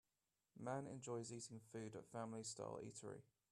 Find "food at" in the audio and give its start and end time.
1.71-2.07